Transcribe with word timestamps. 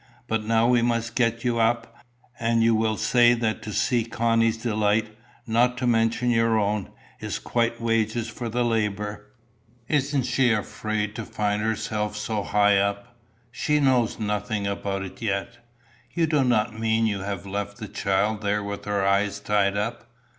But 0.27 0.43
now 0.43 0.67
we 0.67 0.81
must 0.81 1.13
get 1.13 1.43
you 1.43 1.59
up, 1.59 1.95
and 2.39 2.63
you 2.63 2.73
will 2.73 2.97
say 2.97 3.35
that 3.35 3.61
to 3.61 3.71
see 3.71 4.03
Connie's 4.03 4.57
delight, 4.57 5.15
not 5.45 5.77
to 5.77 5.85
mention 5.85 6.31
your 6.31 6.57
own, 6.57 6.89
is 7.19 7.37
quite 7.37 7.79
wages 7.79 8.27
for 8.27 8.49
the 8.49 8.65
labour." 8.65 9.27
"Isn't 9.87 10.23
she 10.23 10.51
afraid 10.53 11.13
to 11.17 11.23
find 11.23 11.61
herself 11.61 12.17
so 12.17 12.41
high 12.41 12.79
up?" 12.79 13.15
"She 13.51 13.79
knows 13.79 14.17
nothing 14.19 14.65
about 14.65 15.03
it 15.03 15.21
yet." 15.21 15.59
"You 16.15 16.25
do 16.25 16.43
not 16.43 16.79
mean 16.79 17.05
you 17.05 17.19
have 17.19 17.45
left 17.45 17.77
the 17.77 17.87
child 17.87 18.41
there 18.41 18.63
with 18.63 18.85
her 18.85 19.05
eyes 19.05 19.39
tied 19.39 19.77
up." 19.77 20.09